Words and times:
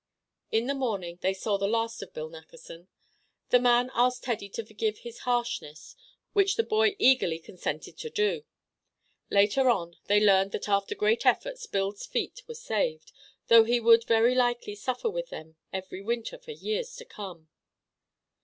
In 0.49 0.65
the 0.65 0.73
morning 0.73 1.19
they 1.21 1.31
saw 1.31 1.57
the 1.59 1.67
last 1.67 2.01
of 2.01 2.11
Bill 2.11 2.27
Nackerson. 2.27 2.87
The 3.49 3.59
man 3.59 3.91
asked 3.93 4.23
Teddy 4.23 4.49
to 4.49 4.65
forgive 4.65 4.97
his 4.97 5.19
harshness, 5.29 5.95
which 6.33 6.55
the 6.55 6.63
boy 6.63 6.95
eagerly 6.97 7.37
consented 7.37 7.99
to 7.99 8.09
do. 8.09 8.43
Later 9.29 9.69
on 9.69 9.97
they 10.05 10.19
learned 10.19 10.53
that 10.53 10.67
after 10.67 10.95
great 10.95 11.23
efforts 11.23 11.67
Bill's 11.67 12.07
feet 12.07 12.41
were 12.47 12.55
saved, 12.55 13.11
though 13.45 13.63
he 13.63 13.79
would 13.79 14.05
very 14.05 14.33
likely 14.33 14.73
suffer 14.73 15.07
with 15.07 15.29
them 15.29 15.55
every 15.71 16.01
winter 16.01 16.39
for 16.39 16.49
years 16.49 16.95
to 16.95 17.05
come. 17.05 17.49